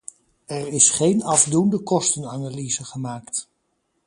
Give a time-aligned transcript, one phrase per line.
[0.47, 3.47] Er is geen afdoende kostenanalyse gemaakt.